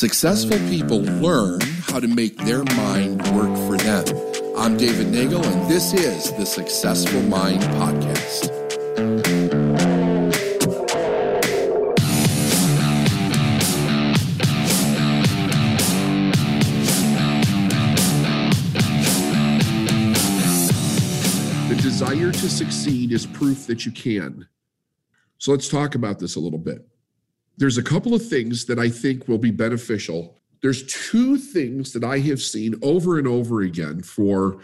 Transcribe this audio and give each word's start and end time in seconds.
Successful 0.00 0.56
people 0.70 1.02
learn 1.02 1.60
how 1.60 2.00
to 2.00 2.08
make 2.08 2.34
their 2.38 2.64
mind 2.74 3.20
work 3.32 3.54
for 3.68 3.76
them. 3.76 4.06
I'm 4.56 4.78
David 4.78 5.08
Neagle, 5.08 5.44
and 5.44 5.70
this 5.70 5.92
is 5.92 6.32
the 6.38 6.46
Successful 6.46 7.20
Mind 7.20 7.60
Podcast. 7.60 8.48
The 21.68 21.82
desire 21.82 22.32
to 22.32 22.48
succeed 22.48 23.12
is 23.12 23.26
proof 23.26 23.66
that 23.66 23.84
you 23.84 23.92
can. 23.92 24.48
So 25.36 25.52
let's 25.52 25.68
talk 25.68 25.94
about 25.94 26.18
this 26.18 26.36
a 26.36 26.40
little 26.40 26.58
bit 26.58 26.89
there's 27.56 27.78
a 27.78 27.82
couple 27.82 28.14
of 28.14 28.26
things 28.26 28.64
that 28.66 28.78
I 28.78 28.88
think 28.88 29.28
will 29.28 29.38
be 29.38 29.50
beneficial. 29.50 30.40
There's 30.62 30.86
two 30.86 31.36
things 31.36 31.92
that 31.92 32.04
I 32.04 32.18
have 32.20 32.40
seen 32.40 32.74
over 32.82 33.18
and 33.18 33.26
over 33.26 33.62
again 33.62 34.02
for 34.02 34.60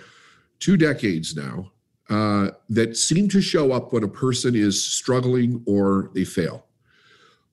two 0.58 0.76
decades 0.76 1.36
now 1.36 1.72
uh, 2.08 2.50
that 2.68 2.96
seem 2.96 3.28
to 3.28 3.40
show 3.40 3.72
up 3.72 3.92
when 3.92 4.04
a 4.04 4.08
person 4.08 4.54
is 4.54 4.82
struggling 4.82 5.62
or 5.66 6.10
they 6.14 6.24
fail. 6.24 6.66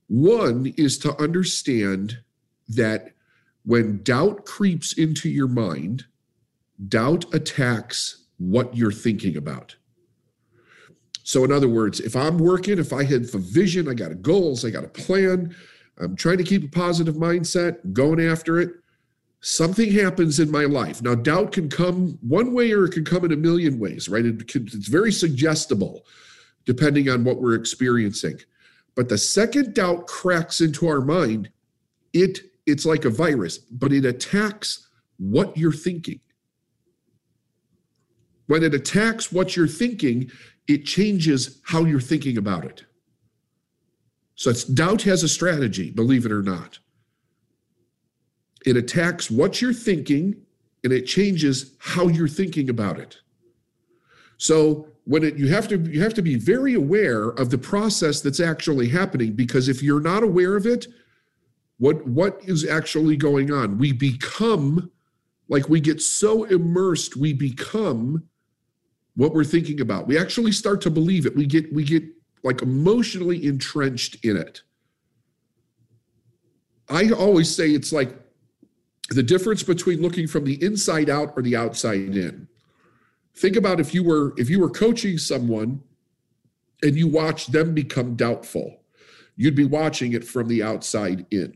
One 0.07 0.73
is 0.77 0.97
to 0.99 1.19
understand 1.21 2.19
that 2.69 3.13
when 3.65 4.03
doubt 4.03 4.45
creeps 4.45 4.93
into 4.93 5.29
your 5.29 5.47
mind, 5.47 6.05
doubt 6.87 7.33
attacks 7.33 8.25
what 8.37 8.75
you're 8.75 8.91
thinking 8.91 9.37
about. 9.37 9.75
So, 11.23 11.43
in 11.43 11.51
other 11.51 11.69
words, 11.69 11.99
if 11.99 12.15
I'm 12.15 12.37
working, 12.37 12.77
if 12.77 12.93
I 12.93 13.03
have 13.05 13.33
a 13.33 13.39
vision, 13.39 13.87
I 13.87 13.93
got 13.93 14.11
a 14.11 14.15
goals, 14.15 14.65
I 14.65 14.69
got 14.69 14.83
a 14.83 14.89
plan, 14.89 15.55
I'm 15.99 16.15
trying 16.15 16.37
to 16.37 16.43
keep 16.43 16.63
a 16.63 16.67
positive 16.67 17.15
mindset, 17.15 17.93
going 17.93 18.19
after 18.19 18.59
it, 18.59 18.71
something 19.39 19.91
happens 19.91 20.39
in 20.39 20.51
my 20.51 20.65
life. 20.65 21.01
Now, 21.01 21.15
doubt 21.15 21.51
can 21.51 21.69
come 21.69 22.17
one 22.21 22.53
way 22.53 22.71
or 22.71 22.85
it 22.85 22.93
can 22.93 23.05
come 23.05 23.25
in 23.25 23.31
a 23.31 23.37
million 23.37 23.79
ways, 23.79 24.09
right? 24.09 24.25
It 24.25 24.47
can, 24.47 24.63
it's 24.63 24.87
very 24.87 25.11
suggestible 25.11 26.05
depending 26.65 27.09
on 27.09 27.23
what 27.23 27.41
we're 27.41 27.55
experiencing. 27.55 28.39
But 28.95 29.09
the 29.09 29.17
second 29.17 29.73
doubt 29.73 30.07
cracks 30.07 30.61
into 30.61 30.87
our 30.87 31.01
mind, 31.01 31.49
it 32.13 32.39
it's 32.65 32.85
like 32.85 33.03
a 33.03 33.09
virus, 33.09 33.57
but 33.57 33.91
it 33.91 34.05
attacks 34.05 34.87
what 35.17 35.57
you're 35.57 35.73
thinking. 35.73 36.21
When 38.47 38.63
it 38.63 38.73
attacks 38.73 39.31
what 39.31 39.55
you're 39.55 39.67
thinking, 39.67 40.31
it 40.67 40.85
changes 40.85 41.61
how 41.63 41.85
you're 41.85 41.99
thinking 41.99 42.37
about 42.37 42.65
it. 42.65 42.83
So 44.35 44.49
it's 44.49 44.63
doubt 44.63 45.03
has 45.03 45.23
a 45.23 45.29
strategy, 45.29 45.91
believe 45.91 46.25
it 46.25 46.31
or 46.31 46.41
not. 46.41 46.79
It 48.65 48.77
attacks 48.77 49.29
what 49.29 49.61
you're 49.61 49.73
thinking 49.73 50.35
and 50.83 50.91
it 50.91 51.05
changes 51.05 51.75
how 51.79 52.07
you're 52.07 52.27
thinking 52.27 52.69
about 52.69 52.99
it. 52.99 53.17
So 54.37 54.87
when 55.05 55.23
it 55.23 55.37
you 55.37 55.47
have 55.49 55.67
to 55.67 55.77
you 55.77 56.01
have 56.01 56.13
to 56.15 56.21
be 56.21 56.35
very 56.35 56.73
aware 56.73 57.29
of 57.29 57.49
the 57.49 57.57
process 57.57 58.21
that's 58.21 58.39
actually 58.39 58.89
happening 58.89 59.33
because 59.33 59.67
if 59.69 59.83
you're 59.83 60.01
not 60.01 60.23
aware 60.23 60.55
of 60.55 60.65
it, 60.65 60.87
what 61.77 62.05
what 62.07 62.41
is 62.43 62.65
actually 62.65 63.17
going 63.17 63.51
on? 63.51 63.77
We 63.77 63.91
become 63.91 64.91
like 65.49 65.69
we 65.69 65.79
get 65.79 66.01
so 66.01 66.45
immersed, 66.45 67.15
we 67.17 67.33
become 67.33 68.23
what 69.15 69.33
we're 69.33 69.43
thinking 69.43 69.81
about. 69.81 70.07
We 70.07 70.17
actually 70.17 70.51
start 70.51 70.81
to 70.81 70.89
believe 70.89 71.25
it. 71.25 71.35
We 71.35 71.45
get 71.45 71.71
we 71.73 71.83
get 71.83 72.03
like 72.43 72.61
emotionally 72.61 73.45
entrenched 73.45 74.23
in 74.25 74.37
it. 74.37 74.61
I 76.89 77.11
always 77.11 77.53
say 77.53 77.69
it's 77.69 77.93
like 77.93 78.13
the 79.09 79.23
difference 79.23 79.63
between 79.63 80.01
looking 80.01 80.27
from 80.27 80.45
the 80.45 80.61
inside 80.63 81.09
out 81.09 81.33
or 81.35 81.43
the 81.43 81.55
outside 81.55 82.15
in. 82.15 82.47
Think 83.35 83.55
about 83.55 83.79
if 83.79 83.93
you 83.93 84.03
were 84.03 84.33
if 84.37 84.49
you 84.49 84.59
were 84.59 84.69
coaching 84.69 85.17
someone 85.17 85.81
and 86.81 86.95
you 86.95 87.07
watch 87.07 87.47
them 87.47 87.73
become 87.73 88.15
doubtful. 88.15 88.79
You'd 89.35 89.55
be 89.55 89.65
watching 89.65 90.13
it 90.13 90.23
from 90.23 90.47
the 90.47 90.61
outside 90.61 91.25
in. 91.31 91.55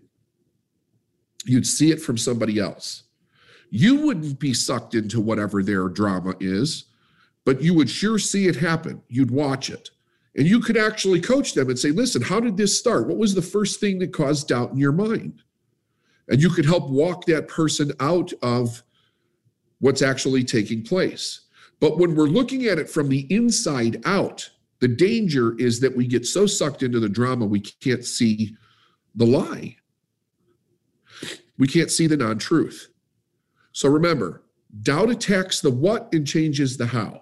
You'd 1.46 1.68
see 1.68 1.92
it 1.92 2.02
from 2.02 2.18
somebody 2.18 2.60
else. 2.60 3.04
You 3.70 3.98
wouldn't 3.98 4.40
be 4.40 4.54
sucked 4.54 4.96
into 4.96 5.20
whatever 5.22 5.62
their 5.62 5.88
drama 5.90 6.36
is 6.40 6.86
but 7.48 7.62
you 7.62 7.74
would 7.74 7.90
sure 7.90 8.20
see 8.20 8.50
it 8.50 8.58
happen. 8.58 9.02
You'd 9.08 9.32
watch 9.32 9.70
it. 9.70 9.90
And 10.36 10.46
you 10.46 10.60
could 10.60 10.76
actually 10.76 11.22
coach 11.22 11.54
them 11.54 11.70
and 11.70 11.80
say, 11.80 11.92
listen, 11.92 12.22
how 12.22 12.42
did 12.42 12.58
this 12.58 12.78
start? 12.78 13.08
What 13.08 13.16
was 13.18 13.36
the 13.36 13.42
first 13.42 13.80
thing 13.80 14.00
that 14.00 14.12
caused 14.12 14.50
doubt 14.50 14.72
in 14.72 14.78
your 14.78 14.92
mind? 14.92 15.44
And 16.28 16.42
you 16.42 16.50
could 16.50 16.66
help 16.66 16.90
walk 16.90 17.26
that 17.28 17.48
person 17.48 17.94
out 18.02 18.34
of 18.42 18.84
what's 19.80 20.02
actually 20.02 20.44
taking 20.44 20.84
place. 20.84 21.46
But 21.80 21.98
when 21.98 22.16
we're 22.16 22.26
looking 22.26 22.66
at 22.66 22.80
it 22.80 22.90
from 22.90 23.08
the 23.08 23.26
inside 23.34 24.02
out, 24.04 24.50
the 24.82 24.90
danger 24.90 25.56
is 25.58 25.80
that 25.80 25.96
we 25.96 26.06
get 26.06 26.26
so 26.26 26.48
sucked 26.48 26.84
into 26.84 27.00
the 27.00 27.08
drama, 27.08 27.46
we 27.46 27.62
can't 27.62 28.04
see 28.04 28.58
the 29.16 29.26
lie. 29.26 29.78
We 31.58 31.70
can't 31.70 31.92
see 31.92 32.08
the 32.08 32.18
non 32.18 32.40
truth. 32.40 32.90
So 33.72 33.88
remember, 33.88 34.44
doubt 34.82 35.10
attacks 35.10 35.62
the 35.62 35.72
what 35.72 36.10
and 36.12 36.28
changes 36.28 36.76
the 36.76 36.88
how. 36.88 37.22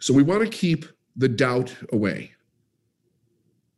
So 0.00 0.14
we 0.14 0.22
want 0.22 0.42
to 0.42 0.48
keep 0.48 0.86
the 1.16 1.28
doubt 1.28 1.74
away. 1.92 2.32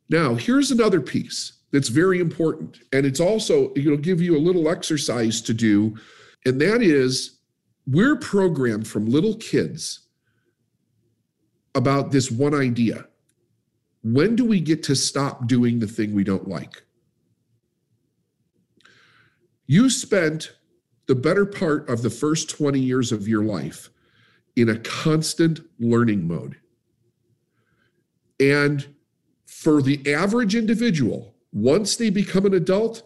Now, 0.09 0.35
here's 0.35 0.71
another 0.71 1.01
piece 1.01 1.53
that's 1.73 1.89
very 1.89 2.21
important. 2.21 2.81
And 2.93 3.07
it's 3.07 3.21
also, 3.21 3.73
it'll 3.77 3.97
give 3.97 4.21
you 4.21 4.37
a 4.37 4.41
little 4.41 4.69
exercise 4.69 5.41
to 5.43 5.55
do. 5.55 5.97
And 6.45 6.61
that 6.61 6.83
is, 6.83 7.39
we're 7.87 8.17
programmed 8.17 8.87
from 8.87 9.07
little 9.07 9.37
kids 9.37 10.01
about 11.75 12.11
this 12.11 12.31
one 12.31 12.55
idea. 12.55 13.07
When 14.03 14.35
do 14.35 14.45
we 14.45 14.61
get 14.61 14.83
to 14.85 14.97
stop 14.97 15.47
doing 15.47 15.79
the 15.79 15.87
thing 15.87 16.15
we 16.15 16.25
don't 16.25 16.49
like? 16.49 16.83
You 19.67 19.89
spent 19.89 20.53
the 21.07 21.15
better 21.15 21.47
part 21.47 21.89
of 21.89 22.03
the 22.03 22.11
first 22.11 22.51
20 22.51 22.81
years 22.81 23.13
of 23.13 23.29
your 23.29 23.45
life 23.45 23.91
in 24.61 24.69
a 24.69 24.79
constant 24.79 25.61
learning 25.79 26.29
mode. 26.29 26.57
And 28.39 28.95
for 29.47 29.81
the 29.81 30.13
average 30.13 30.55
individual, 30.55 31.35
once 31.53 31.97
they 31.97 32.11
become 32.11 32.45
an 32.45 32.53
adult, 32.55 33.03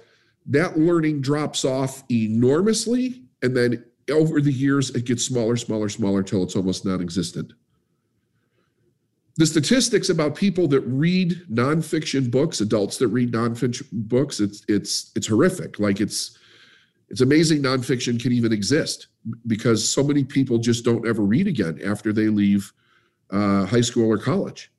that 0.47 0.77
learning 0.77 1.21
drops 1.21 1.65
off 1.65 2.03
enormously. 2.11 3.23
And 3.43 3.57
then 3.57 3.85
over 4.11 4.41
the 4.41 4.53
years, 4.53 4.91
it 4.91 5.05
gets 5.05 5.25
smaller, 5.25 5.57
smaller, 5.57 5.89
smaller 5.89 6.19
until 6.19 6.43
it's 6.43 6.57
almost 6.57 6.85
non 6.85 7.01
existent. 7.01 7.53
The 9.37 9.47
statistics 9.47 10.09
about 10.11 10.35
people 10.35 10.69
that 10.69 10.81
read 10.81 11.41
nonfiction 11.51 12.31
books, 12.31 12.61
adults 12.61 12.99
that 12.99 13.09
read 13.09 13.33
nonfiction 13.33 13.87
books, 13.93 14.41
it's 14.41 14.65
it's 14.69 15.13
it's 15.17 15.27
horrific. 15.29 15.79
Like 15.79 16.01
it's 16.01 16.37
it's 17.15 17.21
amazing 17.21 17.63
nonfiction 17.63 18.21
can 18.21 18.33
even 18.33 18.53
exist 18.53 19.07
because 19.47 19.89
so 19.89 20.03
many 20.03 20.25
people 20.25 20.59
just 20.59 20.85
don't 20.85 21.07
ever 21.07 21.23
read 21.23 21.47
again 21.47 21.79
after 21.87 22.13
they 22.13 22.27
leave 22.27 22.73
uh, 23.31 23.67
high 23.67 23.83
school 23.83 24.11
or 24.11 24.19
college. 24.19 24.73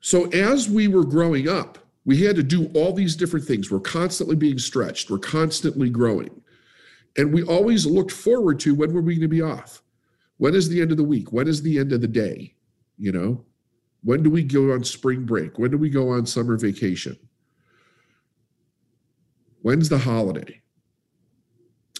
So 0.00 0.24
as 0.30 0.70
we 0.70 0.88
were 0.88 1.04
growing 1.04 1.46
up, 1.46 1.76
we 2.06 2.24
had 2.24 2.36
to 2.36 2.42
do 2.42 2.70
all 2.72 2.94
these 2.94 3.16
different 3.16 3.44
things. 3.44 3.70
We're 3.70 3.80
constantly 3.80 4.34
being 4.34 4.58
stretched, 4.58 5.10
we're 5.10 5.18
constantly 5.18 5.90
growing. 5.90 6.40
And 7.18 7.30
we 7.30 7.42
always 7.42 7.84
looked 7.84 8.12
forward 8.12 8.58
to 8.60 8.74
when 8.74 8.94
were 8.94 9.02
we 9.02 9.16
going 9.16 9.20
to 9.20 9.28
be 9.28 9.42
off? 9.42 9.82
When 10.38 10.54
is 10.54 10.70
the 10.70 10.80
end 10.80 10.90
of 10.90 10.96
the 10.96 11.04
week? 11.04 11.34
When 11.34 11.46
is 11.46 11.60
the 11.60 11.78
end 11.78 11.92
of 11.92 12.00
the 12.00 12.08
day? 12.08 12.54
You 12.96 13.12
know, 13.12 13.44
when 14.02 14.22
do 14.22 14.30
we 14.30 14.42
go 14.42 14.72
on 14.72 14.84
spring 14.84 15.26
break? 15.26 15.58
When 15.58 15.70
do 15.70 15.76
we 15.76 15.90
go 15.90 16.08
on 16.08 16.24
summer 16.24 16.56
vacation? 16.56 17.18
When's 19.62 19.88
the 19.88 19.98
holiday? 19.98 20.62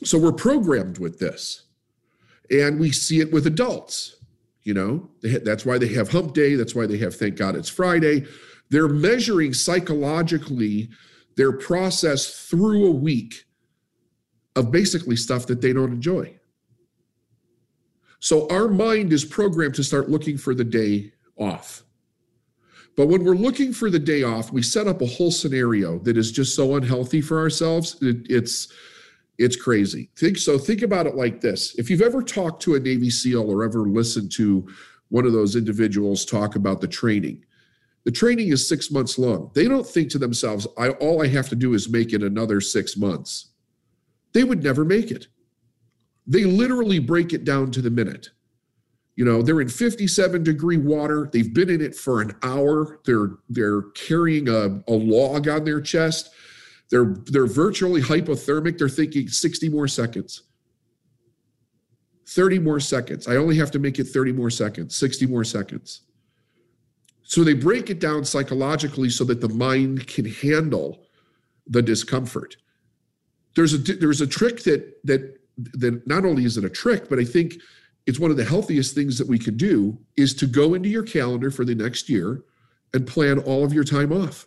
So 0.05 0.19
we're 0.19 0.33
programmed 0.33 0.99
with 0.99 1.19
this. 1.19 1.65
And 2.51 2.79
we 2.79 2.93
see 2.93 3.21
it 3.21 3.33
with 3.33 3.47
adults. 3.47 4.17
You 4.63 4.75
know, 4.75 5.11
that's 5.23 5.65
why 5.65 5.79
they 5.79 5.89
have 5.95 6.11
hump 6.11 6.35
day. 6.35 6.55
That's 6.55 6.75
why 6.75 6.87
they 6.87 6.99
have 6.99 7.15
thank 7.15 7.37
God 7.37 7.57
it's 7.57 7.69
Friday. 7.69 8.27
They're 8.71 8.89
measuring 8.89 9.55
psychologically 9.55 10.91
their 11.37 11.53
process 11.53 12.47
through 12.49 12.87
a 12.87 12.91
week 12.91 13.45
of 14.57 14.71
basically 14.71 15.17
stuff 15.17 15.47
that 15.47 15.61
they 15.61 15.73
don't 15.73 15.93
enjoy. 15.93 16.39
So 18.21 18.49
our 18.49 18.69
mind 18.69 19.13
is 19.13 19.25
programmed 19.25 19.77
to 19.77 19.85
start 19.85 20.11
looking 20.11 20.37
for 20.37 20.55
the 20.55 20.65
day 20.65 21.13
off. 21.37 21.85
But 22.99 23.07
when 23.07 23.23
we're 23.23 23.37
looking 23.37 23.73
for 23.73 23.91
the 23.91 23.99
day 24.01 24.25
off, 24.25 24.53
we 24.53 24.61
set 24.61 24.89
up 24.89 25.01
a 25.03 25.07
whole 25.07 25.31
scenario 25.31 26.01
that 26.01 26.17
is 26.17 26.33
just 26.33 26.57
so 26.57 26.75
unhealthy 26.75 27.21
for 27.21 27.39
ourselves. 27.39 27.97
It, 28.03 28.27
it's 28.29 28.73
it's 29.39 29.55
crazy. 29.55 30.11
Think 30.17 30.37
so. 30.37 30.59
Think 30.59 30.83
about 30.83 31.07
it 31.07 31.15
like 31.15 31.41
this: 31.41 31.77
if 31.79 31.91
you've 31.91 32.03
ever 32.03 32.23
talked 32.25 32.61
to 32.63 32.75
a 32.75 32.81
Navy 32.81 33.09
SEAL 33.09 33.49
or 33.49 33.63
ever 33.63 33.83
listened 33.89 34.33
to 34.33 34.67
one 35.11 35.27
of 35.27 35.33
those 35.33 35.55
individuals 35.55 36.25
talk 36.25 36.57
about 36.57 36.81
the 36.81 36.89
training, 36.89 37.45
The 38.09 38.13
training 38.13 38.49
is 38.49 38.67
six 38.67 38.91
months 38.91 39.19
long. 39.19 39.51
They 39.55 39.69
don't 39.69 39.87
think 39.87 40.09
to 40.11 40.19
themselves, 40.19 40.67
I, 40.79 40.89
all 40.93 41.23
I 41.23 41.27
have 41.27 41.51
to 41.51 41.55
do 41.55 41.75
is 41.75 41.91
make 41.91 42.15
it 42.15 42.23
another 42.23 42.59
six 42.59 42.97
months. 42.97 43.51
They 44.33 44.45
would 44.45 44.63
never 44.63 44.83
make 44.83 45.11
it. 45.11 45.27
They 46.27 46.45
literally 46.45 47.01
break 47.01 47.35
it 47.35 47.45
down 47.45 47.71
to 47.73 47.83
the 47.83 47.91
minute. 47.91 48.31
You 49.19 49.25
know, 49.25 49.43
they're 49.43 49.61
in 49.61 49.69
57 49.69 50.45
degree 50.45 50.77
water. 50.77 51.29
They've 51.33 51.53
been 51.53 51.71
in 51.71 51.81
it 51.81 51.97
for 51.97 52.23
an 52.23 52.37
hour. 52.45 53.01
They're 53.05 53.31
they're 53.49 53.83
carrying 53.97 54.49
a, 54.49 54.81
a 54.87 54.93
log 54.95 55.49
on 55.49 55.65
their 55.65 55.81
chest. 55.81 56.31
They're 56.89 57.17
they're 57.27 57.49
virtually 57.49 58.01
hypothermic. 58.01 58.79
They're 58.79 58.89
thinking 58.89 59.27
60 59.27 59.71
more 59.71 59.89
seconds. 59.89 60.45
30 62.29 62.61
more 62.61 62.79
seconds. 62.79 63.27
I 63.27 63.35
only 63.35 63.57
have 63.57 63.73
to 63.73 63.81
make 63.81 63.99
it 63.99 64.05
30 64.05 64.31
more 64.35 64.51
seconds, 64.51 64.95
60 64.95 65.27
more 65.27 65.43
seconds. 65.43 66.03
So 67.25 67.43
they 67.43 67.55
break 67.55 67.91
it 67.91 67.99
down 67.99 68.25
psychologically 68.25 69.11
so 69.11 69.25
that 69.25 69.41
the 69.41 69.49
mind 69.49 70.07
can 70.07 70.27
handle 70.27 71.03
the 71.67 71.83
discomfort. 71.83 72.57
There's 73.57 73.75
a 73.75 73.79
there's 73.79 74.21
a 74.21 74.29
trick 74.29 74.63
that 74.63 74.95
that 75.03 75.41
that 75.57 76.07
not 76.07 76.25
only 76.25 76.45
is 76.45 76.57
it 76.57 76.65
a 76.65 76.71
trick, 76.71 77.09
but 77.09 77.19
I 77.19 77.25
think 77.25 77.55
it's 78.09 78.19
one 78.19 78.31
of 78.31 78.39
the 78.39 78.45
healthiest 78.45 78.95
things 78.95 79.19
that 79.19 79.29
we 79.29 79.39
could 79.39 79.59
do 79.59 79.99
is 80.17 80.33
to 80.33 80.47
go 80.47 80.73
into 80.73 80.89
your 80.89 81.03
calendar 81.03 81.51
for 81.51 81.67
the 81.67 81.75
next 81.75 82.09
year 82.09 82.43
and 82.95 83.07
plan 83.07 83.39
all 83.39 83.67
of 83.67 83.75
your 83.75 83.85
time 83.85 84.15
off. 84.15 84.47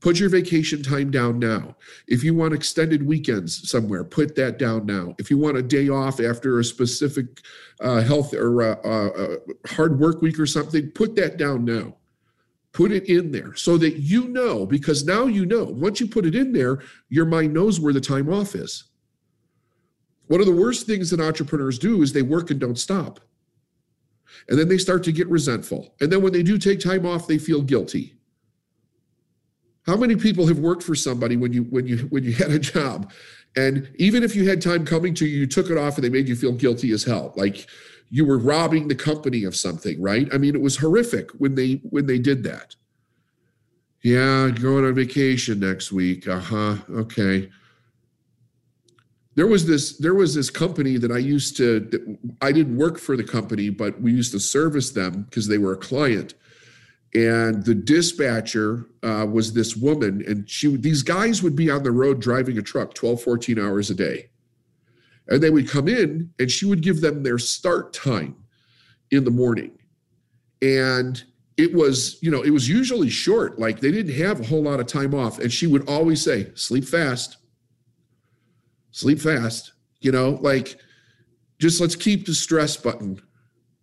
Put 0.00 0.20
your 0.20 0.28
vacation 0.28 0.82
time 0.82 1.10
down 1.10 1.38
now. 1.38 1.76
If 2.08 2.22
you 2.22 2.34
want 2.34 2.52
extended 2.52 3.06
weekends 3.06 3.70
somewhere, 3.70 4.04
put 4.04 4.34
that 4.36 4.58
down 4.58 4.84
now. 4.84 5.14
If 5.18 5.30
you 5.30 5.38
want 5.38 5.56
a 5.56 5.62
day 5.62 5.88
off 5.88 6.20
after 6.20 6.58
a 6.58 6.64
specific 6.64 7.40
uh, 7.80 8.02
health 8.02 8.34
or 8.34 8.62
uh, 8.62 8.74
uh, 8.82 9.36
hard 9.68 9.98
work 9.98 10.20
week 10.20 10.38
or 10.38 10.44
something, 10.44 10.90
put 10.90 11.16
that 11.16 11.38
down 11.38 11.64
now. 11.64 11.96
Put 12.72 12.92
it 12.92 13.08
in 13.08 13.32
there 13.32 13.54
so 13.54 13.78
that 13.78 13.94
you 14.00 14.28
know, 14.28 14.66
because 14.66 15.06
now 15.06 15.24
you 15.24 15.46
know. 15.46 15.64
Once 15.64 16.00
you 16.00 16.06
put 16.06 16.26
it 16.26 16.34
in 16.34 16.52
there, 16.52 16.82
your 17.08 17.24
mind 17.24 17.54
knows 17.54 17.80
where 17.80 17.94
the 17.94 18.00
time 18.00 18.30
off 18.30 18.54
is. 18.54 18.84
One 20.32 20.40
of 20.40 20.46
the 20.46 20.56
worst 20.56 20.86
things 20.86 21.10
that 21.10 21.20
entrepreneurs 21.20 21.78
do 21.78 22.00
is 22.00 22.10
they 22.10 22.22
work 22.22 22.50
and 22.50 22.58
don't 22.58 22.78
stop. 22.78 23.20
And 24.48 24.58
then 24.58 24.66
they 24.66 24.78
start 24.78 25.04
to 25.04 25.12
get 25.12 25.28
resentful. 25.28 25.94
And 26.00 26.10
then 26.10 26.22
when 26.22 26.32
they 26.32 26.42
do 26.42 26.56
take 26.56 26.80
time 26.80 27.04
off, 27.04 27.26
they 27.26 27.36
feel 27.36 27.60
guilty. 27.60 28.14
How 29.84 29.94
many 29.94 30.16
people 30.16 30.46
have 30.46 30.58
worked 30.58 30.84
for 30.84 30.94
somebody 30.94 31.36
when 31.36 31.52
you 31.52 31.64
when 31.64 31.86
you 31.86 31.98
when 32.08 32.24
you 32.24 32.32
had 32.42 32.50
a 32.50 32.58
job, 32.58 33.12
and 33.56 33.90
even 33.96 34.22
if 34.22 34.34
you 34.34 34.48
had 34.48 34.62
time 34.62 34.86
coming 34.86 35.12
to 35.16 35.26
you, 35.26 35.40
you 35.40 35.46
took 35.46 35.68
it 35.68 35.76
off 35.76 35.96
and 35.96 36.04
they 36.04 36.08
made 36.08 36.30
you 36.30 36.34
feel 36.34 36.52
guilty 36.52 36.92
as 36.92 37.04
hell, 37.04 37.34
like 37.36 37.66
you 38.08 38.24
were 38.24 38.38
robbing 38.38 38.88
the 38.88 38.94
company 38.94 39.44
of 39.44 39.54
something, 39.54 40.00
right? 40.00 40.28
I 40.32 40.38
mean, 40.38 40.54
it 40.54 40.62
was 40.62 40.78
horrific 40.78 41.30
when 41.32 41.56
they 41.56 41.82
when 41.90 42.06
they 42.06 42.18
did 42.18 42.42
that. 42.44 42.74
Yeah, 44.02 44.48
going 44.48 44.86
on 44.86 44.94
vacation 44.94 45.60
next 45.60 45.92
week. 45.92 46.26
Uh 46.26 46.40
huh. 46.40 46.76
Okay. 46.88 47.50
There 49.34 49.46
was 49.46 49.66
this 49.66 49.96
there 49.96 50.14
was 50.14 50.34
this 50.34 50.50
company 50.50 50.98
that 50.98 51.10
I 51.10 51.18
used 51.18 51.56
to 51.56 52.18
I 52.40 52.52
didn't 52.52 52.76
work 52.76 52.98
for 52.98 53.16
the 53.16 53.24
company, 53.24 53.70
but 53.70 54.00
we 54.00 54.12
used 54.12 54.32
to 54.32 54.40
service 54.40 54.90
them 54.90 55.22
because 55.22 55.48
they 55.48 55.58
were 55.58 55.72
a 55.72 55.78
client. 55.78 56.34
And 57.14 57.64
the 57.64 57.74
dispatcher 57.74 58.86
uh, 59.02 59.26
was 59.30 59.52
this 59.52 59.76
woman 59.76 60.22
and 60.26 60.48
she 60.48 60.76
these 60.76 61.02
guys 61.02 61.42
would 61.42 61.56
be 61.56 61.70
on 61.70 61.82
the 61.82 61.92
road 61.92 62.20
driving 62.20 62.58
a 62.58 62.62
truck 62.62 62.94
12 62.94 63.22
14 63.22 63.58
hours 63.58 63.90
a 63.90 63.94
day. 63.94 64.30
And 65.28 65.42
they 65.42 65.50
would 65.50 65.68
come 65.68 65.88
in 65.88 66.30
and 66.38 66.50
she 66.50 66.66
would 66.66 66.82
give 66.82 67.00
them 67.00 67.22
their 67.22 67.38
start 67.38 67.92
time 67.92 68.36
in 69.10 69.24
the 69.24 69.30
morning. 69.30 69.78
And 70.60 71.22
it 71.56 71.74
was 71.74 72.18
you 72.22 72.30
know 72.30 72.42
it 72.42 72.50
was 72.50 72.68
usually 72.68 73.10
short 73.10 73.58
like 73.58 73.80
they 73.80 73.90
didn't 73.90 74.14
have 74.14 74.40
a 74.40 74.44
whole 74.44 74.62
lot 74.62 74.80
of 74.80 74.86
time 74.86 75.14
off 75.14 75.38
and 75.38 75.52
she 75.52 75.66
would 75.66 75.88
always 75.88 76.22
say 76.22 76.50
sleep 76.54 76.84
fast 76.84 77.36
sleep 78.92 79.18
fast 79.18 79.72
you 80.00 80.12
know 80.12 80.38
like 80.40 80.78
just 81.58 81.80
let's 81.80 81.96
keep 81.96 82.24
the 82.24 82.34
stress 82.34 82.76
button 82.76 83.20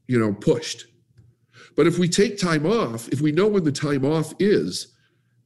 you 0.08 0.18
know 0.18 0.34
pushed 0.34 0.86
but 1.80 1.88
if 1.88 1.98
we 1.98 2.10
take 2.10 2.38
time 2.38 2.66
off, 2.66 3.08
if 3.08 3.22
we 3.22 3.32
know 3.32 3.48
when 3.48 3.64
the 3.64 3.72
time 3.72 4.04
off 4.04 4.34
is, 4.38 4.88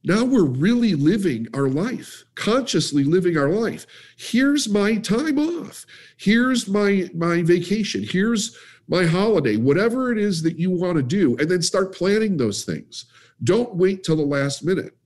now 0.02 0.24
we're 0.24 0.42
really 0.42 0.96
living 0.96 1.46
our 1.54 1.68
life, 1.68 2.24
consciously 2.34 3.04
living 3.04 3.38
our 3.38 3.48
life. 3.48 3.86
Here's 4.16 4.68
my 4.68 4.96
time 4.96 5.38
off. 5.38 5.86
Here's 6.16 6.66
my 6.66 7.08
my 7.14 7.42
vacation. 7.42 8.02
Here's 8.02 8.58
my 8.88 9.04
holiday, 9.06 9.56
whatever 9.56 10.10
it 10.10 10.18
is 10.18 10.42
that 10.42 10.58
you 10.58 10.72
want 10.72 10.96
to 10.96 11.04
do, 11.04 11.36
and 11.36 11.48
then 11.48 11.62
start 11.62 11.94
planning 11.94 12.36
those 12.36 12.64
things. 12.64 13.06
Don't 13.44 13.76
wait 13.76 14.02
till 14.02 14.16
the 14.16 14.22
last 14.22 14.64
minute. 14.64 14.96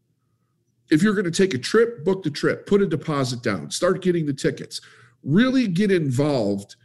If 0.91 1.03
you're 1.03 1.15
going 1.15 1.25
to 1.25 1.31
take 1.31 1.55
a 1.55 1.59
trip, 1.59 2.05
book 2.05 2.23
the 2.23 2.31
trip, 2.31 2.67
put 2.67 2.83
a 2.83 2.87
deposit 2.87 3.43
down, 3.43 3.71
start 3.71 4.03
getting 4.03 4.27
the 4.27 4.33
tickets. 4.33 4.81
Really 5.23 5.67
get 5.67 5.91
involved 5.91 6.77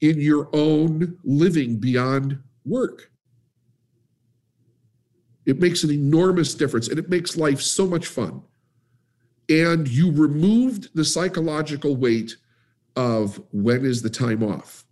in 0.00 0.20
your 0.20 0.48
own 0.52 1.18
living 1.24 1.78
beyond 1.78 2.40
work. 2.64 3.10
It 5.46 5.60
makes 5.60 5.84
an 5.84 5.90
enormous 5.90 6.54
difference 6.54 6.88
and 6.88 6.98
it 6.98 7.08
makes 7.08 7.36
life 7.36 7.60
so 7.60 7.86
much 7.86 8.06
fun. 8.06 8.42
And 9.48 9.88
you 9.88 10.10
removed 10.10 10.90
the 10.94 11.04
psychological 11.04 11.96
weight 11.96 12.36
of 12.96 13.40
when 13.52 13.84
is 13.84 14.02
the 14.02 14.10
time 14.10 14.42
off. 14.42 14.84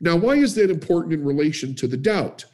Now, 0.00 0.16
why 0.16 0.34
is 0.34 0.54
that 0.54 0.70
important 0.70 1.14
in 1.14 1.24
relation 1.24 1.74
to 1.76 1.86
the 1.86 1.96
doubt? 1.96 2.44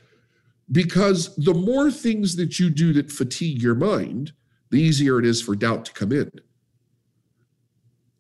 Because 0.73 1.35
the 1.37 1.55
more 1.55 1.91
things 1.91 2.37
that 2.37 2.59
you 2.59 2.71
do 2.71 2.93
that 2.95 3.13
fatigue 3.13 3.63
your 3.63 3.75
mind, 3.75 4.33
the 4.75 4.81
easier 4.81 5.21
it 5.21 5.25
is 5.25 5.41
for 5.41 5.55
doubt 5.55 5.85
to 5.85 5.93
come 5.93 6.11
in. 6.11 6.29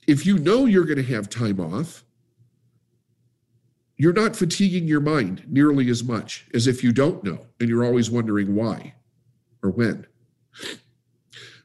If 0.06 0.24
you 0.24 0.38
know 0.38 0.66
you're 0.66 0.84
going 0.84 1.04
to 1.04 1.12
have 1.12 1.28
time 1.28 1.58
off, 1.58 2.04
you're 3.96 4.12
not 4.12 4.36
fatiguing 4.36 4.86
your 4.86 5.00
mind 5.00 5.42
nearly 5.48 5.90
as 5.90 6.04
much 6.04 6.46
as 6.54 6.68
if 6.68 6.84
you 6.84 6.92
don't 6.92 7.24
know 7.24 7.44
and 7.58 7.68
you're 7.68 7.84
always 7.84 8.08
wondering 8.08 8.54
why 8.54 8.94
or 9.64 9.70
when. 9.70 10.06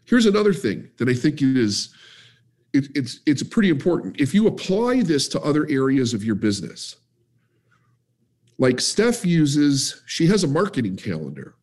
Here's 0.05 0.25
another 0.25 0.53
thing 0.53 0.89
that 0.97 1.07
I 1.07 1.13
think 1.13 1.43
is 1.43 1.93
it, 2.73 2.87
it's 2.95 3.19
it's 3.27 3.43
pretty 3.43 3.69
important. 3.69 4.19
If 4.19 4.33
you 4.33 4.47
apply 4.47 5.03
this 5.03 5.27
to 5.29 5.41
other 5.41 5.69
areas 5.69 6.15
of 6.15 6.23
your 6.23 6.33
business, 6.33 6.95
like 8.57 8.81
Steph 8.81 9.23
uses, 9.23 10.01
she 10.07 10.25
has 10.25 10.43
a 10.43 10.47
marketing 10.47 10.95
calendar 10.95 11.53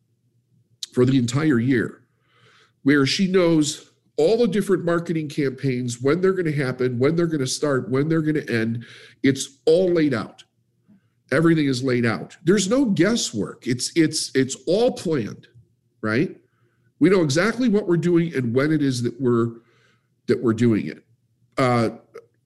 for 0.93 1.03
the 1.03 1.17
entire 1.17 1.59
year 1.59 2.03
where 2.87 3.05
she 3.05 3.27
knows 3.27 3.91
all 4.17 4.37
the 4.37 4.47
different 4.47 4.83
marketing 4.83 5.29
campaigns, 5.29 6.01
when 6.01 6.21
they're 6.21 6.33
going 6.33 6.45
to 6.45 6.63
happen, 6.65 6.97
when 6.97 7.15
they're 7.15 7.27
going 7.27 7.39
to 7.39 7.47
start, 7.47 7.89
when 7.89 8.07
they're 8.07 8.21
going 8.21 8.45
to 8.45 8.53
end. 8.53 8.85
It's 9.23 9.59
all 9.65 9.91
laid 9.91 10.13
out. 10.13 10.43
Everything 11.31 11.67
is 11.67 11.83
laid 11.83 12.05
out. 12.05 12.37
There's 12.43 12.69
no 12.69 12.85
guesswork. 12.85 13.67
It's 13.67 13.91
it's 13.95 14.31
it's 14.33 14.55
all 14.65 14.93
planned 14.93 15.47
right? 16.01 16.35
We 16.99 17.09
know 17.09 17.21
exactly 17.21 17.69
what 17.69 17.87
we're 17.87 17.97
doing 17.97 18.33
and 18.35 18.55
when 18.55 18.71
it 18.71 18.81
is 18.81 19.03
that 19.03 19.19
we're 19.19 19.47
that 20.27 20.41
we're 20.41 20.53
doing 20.53 20.87
it. 20.87 21.05
Uh, 21.57 21.89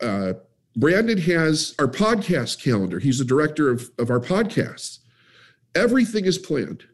uh, 0.02 0.34
Brandon 0.76 1.18
has 1.18 1.76
our 1.80 1.88
podcast 1.88 2.64
calendar. 2.64 3.00
He's 3.00 3.20
the 3.20 3.26
director 3.26 3.70
of, 3.70 3.90
of 3.98 4.10
our 4.10 4.20
podcasts. 4.20 5.00
Everything 5.76 6.26
is 6.26 6.38
planned. 6.38 6.86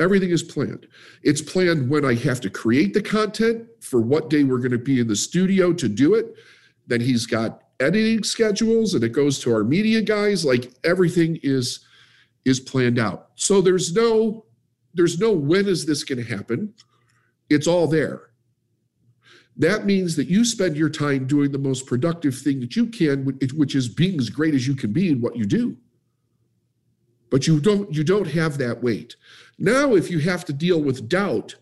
Everything 0.00 0.30
is 0.30 0.42
planned. 0.42 0.86
It's 1.22 1.40
planned 1.40 1.88
when 1.88 2.04
I 2.04 2.14
have 2.14 2.40
to 2.40 2.50
create 2.50 2.94
the 2.94 3.02
content 3.02 3.66
for 3.80 4.00
what 4.00 4.28
day 4.28 4.42
we're 4.42 4.58
going 4.58 4.72
to 4.72 4.78
be 4.78 5.00
in 5.00 5.06
the 5.06 5.16
studio 5.16 5.72
to 5.72 5.88
do 5.88 6.14
it. 6.14 6.34
Then 6.86 7.00
he's 7.00 7.26
got 7.26 7.62
editing 7.80 8.24
schedules 8.24 8.94
and 8.94 9.04
it 9.04 9.10
goes 9.10 9.38
to 9.40 9.52
our 9.52 9.64
media 9.64 10.02
guys. 10.02 10.44
Like 10.44 10.72
everything 10.84 11.38
is 11.42 11.86
is 12.44 12.60
planned 12.60 12.98
out. 12.98 13.30
So 13.36 13.60
there's 13.60 13.94
no 13.94 14.44
there's 14.94 15.18
no 15.18 15.32
when 15.32 15.66
is 15.66 15.86
this 15.86 16.04
going 16.04 16.24
to 16.24 16.36
happen. 16.36 16.74
It's 17.50 17.66
all 17.66 17.86
there. 17.86 18.30
That 19.56 19.86
means 19.86 20.16
that 20.16 20.26
you 20.26 20.44
spend 20.44 20.76
your 20.76 20.90
time 20.90 21.26
doing 21.26 21.52
the 21.52 21.58
most 21.58 21.86
productive 21.86 22.36
thing 22.36 22.58
that 22.60 22.74
you 22.74 22.86
can, 22.86 23.24
which 23.54 23.74
is 23.76 23.88
being 23.88 24.18
as 24.18 24.28
great 24.28 24.54
as 24.54 24.66
you 24.66 24.74
can 24.74 24.92
be 24.92 25.10
in 25.10 25.20
what 25.20 25.36
you 25.36 25.44
do. 25.44 25.76
But 27.30 27.46
you 27.46 27.60
don't 27.60 27.92
you 27.92 28.04
don't 28.04 28.28
have 28.28 28.58
that 28.58 28.82
weight. 28.82 29.16
Now, 29.58 29.94
if 29.94 30.10
you 30.10 30.18
have 30.20 30.44
to 30.46 30.52
deal 30.52 30.80
with 30.80 31.08
doubt, 31.08 31.56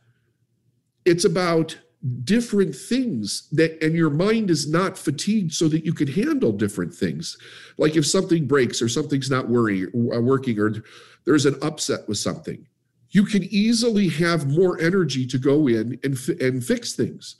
it's 1.04 1.24
about 1.24 1.78
different 2.24 2.74
things 2.74 3.48
that 3.52 3.80
and 3.82 3.94
your 3.94 4.10
mind 4.10 4.50
is 4.50 4.68
not 4.68 4.98
fatigued 4.98 5.52
so 5.52 5.68
that 5.68 5.84
you 5.84 5.92
can 5.92 6.08
handle 6.08 6.50
different 6.50 6.92
things 6.92 7.38
like 7.78 7.94
if 7.94 8.04
something 8.04 8.44
breaks 8.44 8.82
or 8.82 8.88
something's 8.88 9.30
not 9.30 9.48
worrying, 9.48 9.86
uh, 10.12 10.20
working 10.20 10.58
or 10.58 10.82
there's 11.24 11.46
an 11.46 11.56
upset 11.62 12.00
with 12.08 12.18
something 12.18 12.66
you 13.12 13.24
can 13.24 13.44
easily 13.44 14.08
have 14.08 14.50
more 14.50 14.80
energy 14.80 15.26
to 15.26 15.38
go 15.38 15.68
in 15.68 15.98
and, 16.02 16.18
and 16.40 16.64
fix 16.64 16.94
things 16.94 17.36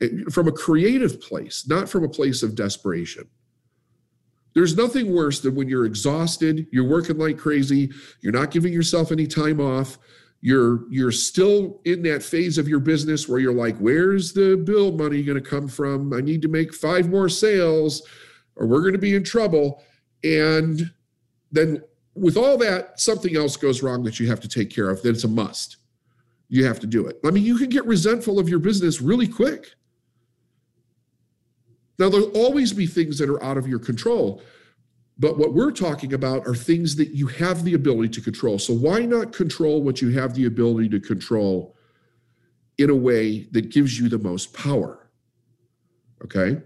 eh, 0.00 0.08
from 0.30 0.48
a 0.48 0.52
creative 0.52 1.20
place, 1.20 1.68
not 1.68 1.88
from 1.88 2.04
a 2.04 2.08
place 2.08 2.42
of 2.42 2.54
desperation. 2.54 3.28
There's 4.54 4.76
nothing 4.76 5.14
worse 5.14 5.40
than 5.40 5.54
when 5.54 5.68
you're 5.68 5.86
exhausted, 5.86 6.66
you're 6.72 6.88
working 6.88 7.18
like 7.18 7.38
crazy, 7.38 7.90
you're 8.20 8.32
not 8.32 8.50
giving 8.50 8.72
yourself 8.72 9.12
any 9.12 9.26
time 9.26 9.60
off, 9.60 9.98
you're 10.40 10.90
you're 10.90 11.12
still 11.12 11.80
in 11.84 12.02
that 12.02 12.22
phase 12.22 12.58
of 12.58 12.66
your 12.66 12.80
business 12.80 13.28
where 13.28 13.38
you're 13.38 13.52
like 13.52 13.76
where's 13.78 14.32
the 14.32 14.56
bill 14.56 14.92
money 14.92 15.22
going 15.22 15.42
to 15.42 15.48
come 15.48 15.68
from? 15.68 16.12
I 16.12 16.20
need 16.20 16.42
to 16.42 16.48
make 16.48 16.74
five 16.74 17.08
more 17.08 17.28
sales 17.28 18.02
or 18.56 18.66
we're 18.66 18.80
going 18.80 18.94
to 18.94 18.98
be 18.98 19.14
in 19.14 19.22
trouble. 19.22 19.82
And 20.24 20.90
then 21.52 21.82
with 22.14 22.36
all 22.36 22.56
that 22.58 22.98
something 22.98 23.36
else 23.36 23.56
goes 23.56 23.82
wrong 23.82 24.02
that 24.04 24.18
you 24.18 24.28
have 24.28 24.40
to 24.40 24.48
take 24.48 24.70
care 24.70 24.88
of 24.88 25.02
that 25.02 25.10
it's 25.10 25.24
a 25.24 25.28
must. 25.28 25.76
You 26.48 26.64
have 26.64 26.80
to 26.80 26.86
do 26.86 27.06
it. 27.06 27.20
I 27.24 27.30
mean 27.30 27.44
you 27.44 27.58
can 27.58 27.68
get 27.68 27.84
resentful 27.84 28.38
of 28.38 28.48
your 28.48 28.58
business 28.58 29.02
really 29.02 29.28
quick 29.28 29.74
now 32.00 32.08
there'll 32.08 32.36
always 32.36 32.72
be 32.72 32.86
things 32.86 33.18
that 33.18 33.30
are 33.30 33.42
out 33.42 33.56
of 33.56 33.68
your 33.68 33.78
control 33.78 34.42
but 35.20 35.36
what 35.36 35.52
we're 35.52 35.70
talking 35.70 36.14
about 36.14 36.48
are 36.48 36.54
things 36.54 36.96
that 36.96 37.10
you 37.10 37.26
have 37.26 37.62
the 37.62 37.74
ability 37.74 38.08
to 38.14 38.22
control. 38.22 38.58
So 38.58 38.72
why 38.72 39.00
not 39.00 39.34
control 39.34 39.82
what 39.82 40.00
you 40.00 40.18
have 40.18 40.34
the 40.34 40.46
ability 40.46 40.88
to 40.88 40.98
control 40.98 41.76
in 42.78 42.88
a 42.88 42.94
way 42.94 43.46
that 43.52 43.70
gives 43.70 44.00
you 44.00 44.08
the 44.08 44.18
most 44.18 44.54
power? 44.54 45.10
Okay. 46.24 46.62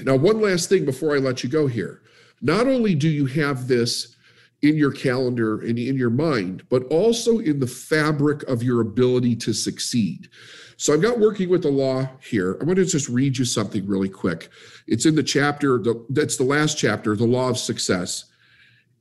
Now, 0.00 0.16
one 0.16 0.40
last 0.40 0.68
thing 0.68 0.84
before 0.84 1.14
I 1.14 1.18
let 1.18 1.44
you 1.44 1.48
go 1.48 1.68
here. 1.68 2.02
Not 2.42 2.66
only 2.66 2.96
do 2.96 3.08
you 3.08 3.26
have 3.26 3.68
this 3.68 4.16
in 4.62 4.76
your 4.76 4.90
calendar 4.90 5.60
and 5.60 5.78
in 5.78 5.96
your 5.96 6.10
mind, 6.10 6.64
but 6.68 6.84
also 6.84 7.38
in 7.38 7.60
the 7.60 7.66
fabric 7.66 8.42
of 8.44 8.62
your 8.62 8.80
ability 8.80 9.36
to 9.36 9.52
succeed. 9.52 10.28
So 10.76 10.92
I've 10.92 11.02
got 11.02 11.18
working 11.18 11.48
with 11.48 11.62
the 11.62 11.70
law 11.70 12.08
here. 12.20 12.54
I'm 12.54 12.66
going 12.66 12.76
to 12.76 12.84
just 12.84 13.08
read 13.08 13.38
you 13.38 13.44
something 13.44 13.86
really 13.86 14.08
quick. 14.08 14.48
It's 14.86 15.06
in 15.06 15.14
the 15.14 15.22
chapter, 15.22 15.82
that's 16.08 16.36
the 16.36 16.44
last 16.44 16.78
chapter, 16.78 17.14
the 17.16 17.24
law 17.24 17.48
of 17.48 17.58
success. 17.58 18.24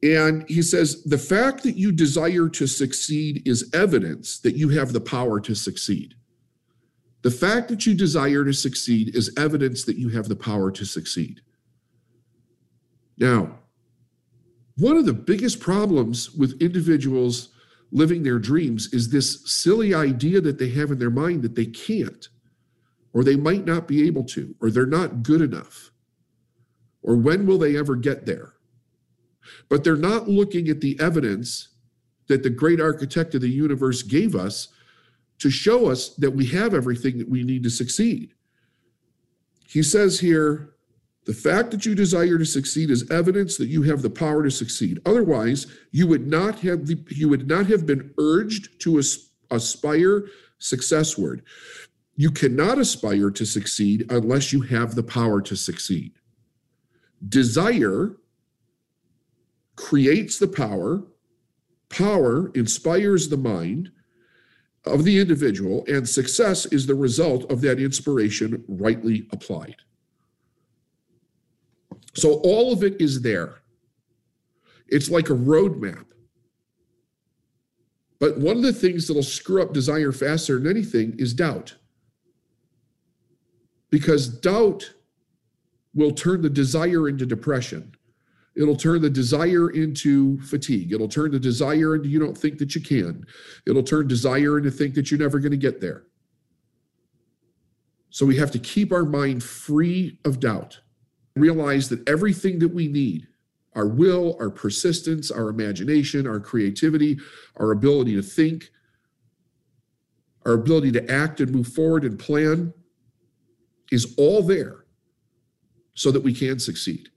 And 0.03 0.47
he 0.47 0.61
says, 0.61 1.03
the 1.03 1.17
fact 1.17 1.63
that 1.63 1.75
you 1.75 1.91
desire 1.91 2.49
to 2.49 2.67
succeed 2.67 3.47
is 3.47 3.69
evidence 3.73 4.39
that 4.39 4.55
you 4.55 4.69
have 4.69 4.93
the 4.93 5.01
power 5.01 5.39
to 5.39 5.55
succeed. 5.55 6.13
The 7.23 7.31
fact 7.31 7.67
that 7.69 7.85
you 7.85 7.95
desire 7.95 8.45
to 8.45 8.53
succeed 8.53 9.15
is 9.15 9.33
evidence 9.37 9.85
that 9.85 9.97
you 9.97 10.09
have 10.09 10.27
the 10.29 10.35
power 10.35 10.71
to 10.71 10.85
succeed. 10.85 11.41
Now, 13.17 13.57
one 14.77 14.97
of 14.97 15.05
the 15.05 15.13
biggest 15.13 15.59
problems 15.59 16.31
with 16.33 16.61
individuals 16.61 17.49
living 17.91 18.23
their 18.23 18.39
dreams 18.39 18.93
is 18.93 19.09
this 19.09 19.49
silly 19.49 19.93
idea 19.93 20.41
that 20.41 20.59
they 20.59 20.69
have 20.69 20.91
in 20.91 20.99
their 20.99 21.09
mind 21.09 21.41
that 21.41 21.55
they 21.55 21.65
can't, 21.65 22.29
or 23.13 23.23
they 23.23 23.35
might 23.35 23.65
not 23.65 23.87
be 23.87 24.05
able 24.05 24.23
to, 24.23 24.55
or 24.61 24.69
they're 24.69 24.85
not 24.85 25.23
good 25.23 25.41
enough, 25.41 25.91
or 27.01 27.15
when 27.15 27.47
will 27.47 27.57
they 27.57 27.77
ever 27.77 27.95
get 27.95 28.25
there? 28.25 28.53
But 29.69 29.83
they're 29.83 29.95
not 29.95 30.27
looking 30.27 30.67
at 30.67 30.81
the 30.81 30.99
evidence 30.99 31.69
that 32.27 32.43
the 32.43 32.49
great 32.49 32.81
architect 32.81 33.33
of 33.33 33.41
the 33.41 33.49
universe 33.49 34.03
gave 34.03 34.35
us 34.35 34.67
to 35.39 35.49
show 35.49 35.89
us 35.89 36.09
that 36.15 36.31
we 36.31 36.45
have 36.47 36.73
everything 36.73 37.17
that 37.17 37.29
we 37.29 37.43
need 37.43 37.63
to 37.63 37.69
succeed. 37.69 38.33
He 39.65 39.81
says 39.81 40.19
here, 40.19 40.75
the 41.27 41.33
fact 41.33 41.71
that 41.71 41.85
you 41.85 41.93
desire 41.93 42.37
to 42.37 42.45
succeed 42.45 42.89
is 42.89 43.11
evidence 43.11 43.57
that 43.57 43.67
you 43.67 43.81
have 43.81 44.01
the 44.01 44.09
power 44.09 44.43
to 44.43 44.49
succeed. 44.49 45.01
Otherwise, 45.05 45.67
you 45.91 46.07
would 46.07 46.25
not 46.25 46.59
have 46.59 46.87
the, 46.87 46.97
you 47.09 47.27
would 47.27 47.49
not 47.49 47.65
have 47.65 47.85
been 47.85 48.13
urged 48.17 48.79
to 48.83 48.97
aspire 49.51 50.23
successward. 50.57 51.41
You 52.15 52.31
cannot 52.31 52.79
aspire 52.79 53.29
to 53.31 53.45
succeed 53.45 54.09
unless 54.09 54.53
you 54.53 54.61
have 54.61 54.95
the 54.95 55.03
power 55.03 55.41
to 55.41 55.57
succeed. 55.57 56.13
Desire 57.27 58.15
creates 59.75 60.39
the 60.39 60.47
power, 60.47 61.03
power 61.89 62.53
inspires 62.55 63.27
the 63.27 63.35
mind 63.35 63.91
of 64.85 65.03
the 65.03 65.19
individual, 65.19 65.83
and 65.89 66.07
success 66.07 66.65
is 66.67 66.85
the 66.85 66.95
result 66.95 67.51
of 67.51 67.59
that 67.61 67.81
inspiration 67.81 68.63
rightly 68.69 69.27
applied. 69.33 69.75
So 72.17 72.39
all 72.43 72.73
of 72.73 72.83
it 72.83 72.99
is 72.99 73.21
there. 73.21 73.59
It's 74.87 75.11
like 75.11 75.29
a 75.29 75.33
roadmap. 75.33 76.05
But 78.19 78.39
one 78.39 78.57
of 78.57 78.63
the 78.63 78.73
things 78.73 79.07
that'll 79.07 79.21
screw 79.21 79.61
up 79.61 79.71
desire 79.71 80.11
faster 80.11 80.57
than 80.57 80.67
anything 80.67 81.15
is 81.19 81.35
doubt. 81.35 81.75
Because 83.91 84.27
doubt 84.27 84.91
will 85.93 86.09
turn 86.09 86.41
the 86.41 86.49
desire 86.49 87.07
into 87.07 87.27
depression. 87.27 87.93
It'll 88.55 88.75
turn 88.75 89.03
the 89.03 89.11
desire 89.11 89.69
into 89.69 90.41
fatigue. 90.41 90.93
It'll 90.93 91.07
turn 91.07 91.29
the 91.29 91.39
desire 91.39 91.95
into 91.95 92.09
you 92.09 92.17
don't 92.17 92.35
think 92.37 92.57
that 92.57 92.73
you 92.73 92.81
can. 92.81 93.27
It'll 93.67 93.83
turn 93.83 94.07
desire 94.07 94.57
into 94.57 94.71
think 94.71 94.95
that 94.95 95.11
you're 95.11 95.19
never 95.19 95.37
going 95.37 95.51
to 95.51 95.57
get 95.57 95.81
there. 95.81 96.07
So 98.09 98.25
we 98.25 98.37
have 98.37 98.49
to 98.51 98.59
keep 98.59 98.91
our 98.91 99.05
mind 99.05 99.43
free 99.43 100.17
of 100.25 100.39
doubt 100.39 100.79
realize 101.39 101.89
that 101.89 102.07
everything 102.07 102.59
that 102.59 102.73
we 102.73 102.87
need 102.87 103.27
our 103.77 103.87
will, 103.87 104.35
our 104.39 104.49
persistence, 104.49 105.29
our 105.29 105.49
imagination, 105.49 106.25
our 106.25 106.39
creativity, 106.39 107.19
our 107.57 107.71
ability 107.71 108.15
to 108.15 108.23
think, 108.23 108.71
our 110.47 110.53
ability 110.53 110.91
to 110.91 111.11
act 111.11 111.39
and 111.41 111.51
move 111.51 111.67
forward 111.67 112.03
and 112.03 112.17
plan 112.17 112.73
is 113.91 114.15
all 114.17 114.41
there 114.41 114.85
so 115.93 116.11
that 116.11 116.23
we 116.23 116.33
can 116.33 116.57
succeed. 116.57 117.09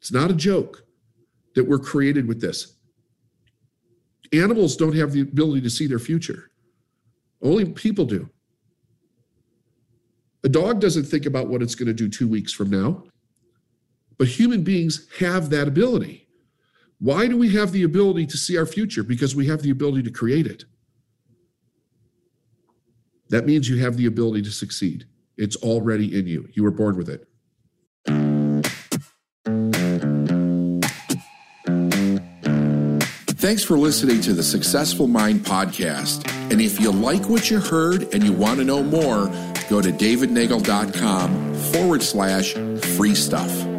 It's 0.00 0.12
not 0.12 0.30
a 0.30 0.34
joke 0.34 0.84
that 1.54 1.64
we're 1.64 1.78
created 1.78 2.26
with 2.26 2.40
this. 2.40 2.76
Animals 4.32 4.76
don't 4.76 4.96
have 4.96 5.12
the 5.12 5.20
ability 5.20 5.60
to 5.60 5.70
see 5.70 5.86
their 5.86 5.98
future, 5.98 6.50
only 7.42 7.66
people 7.66 8.06
do. 8.06 8.30
A 10.44 10.48
dog 10.48 10.80
doesn't 10.80 11.04
think 11.04 11.24
about 11.24 11.48
what 11.48 11.62
it's 11.62 11.74
going 11.74 11.88
to 11.88 11.94
do 11.94 12.08
two 12.08 12.28
weeks 12.28 12.52
from 12.52 12.68
now, 12.68 13.04
but 14.18 14.28
human 14.28 14.62
beings 14.62 15.08
have 15.18 15.48
that 15.50 15.66
ability. 15.66 16.28
Why 16.98 17.26
do 17.26 17.36
we 17.36 17.54
have 17.54 17.72
the 17.72 17.82
ability 17.82 18.26
to 18.26 18.36
see 18.36 18.56
our 18.56 18.66
future? 18.66 19.02
Because 19.02 19.34
we 19.34 19.46
have 19.46 19.62
the 19.62 19.70
ability 19.70 20.02
to 20.04 20.10
create 20.10 20.46
it. 20.46 20.64
That 23.30 23.46
means 23.46 23.68
you 23.68 23.78
have 23.78 23.96
the 23.96 24.06
ability 24.06 24.42
to 24.42 24.50
succeed. 24.50 25.06
It's 25.36 25.56
already 25.56 26.16
in 26.16 26.26
you. 26.26 26.48
You 26.52 26.62
were 26.62 26.70
born 26.70 26.96
with 26.96 27.08
it. 27.08 27.26
Thanks 33.44 33.62
for 33.62 33.76
listening 33.76 34.20
to 34.22 34.32
the 34.32 34.42
Successful 34.42 35.06
Mind 35.06 35.40
podcast. 35.40 36.26
And 36.50 36.60
if 36.60 36.80
you 36.80 36.90
like 36.90 37.28
what 37.28 37.50
you 37.50 37.60
heard 37.60 38.14
and 38.14 38.22
you 38.22 38.32
want 38.32 38.58
to 38.58 38.64
know 38.64 38.82
more, 38.82 39.28
go 39.74 39.80
to 39.80 39.90
davidneagle.com 39.90 41.54
forward 41.72 42.00
slash 42.00 42.52
free 42.96 43.14
stuff. 43.14 43.73